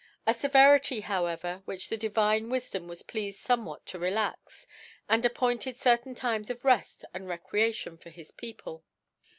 [0.25, 4.65] A Severity, however, which the Divine Wifdom was pleafed fomewhat to relax;
[5.07, 8.83] and appointed certain Times of Reft and Recreation for his People.